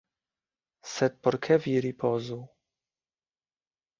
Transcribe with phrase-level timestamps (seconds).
[0.93, 2.39] Sed por ke vi ripozu.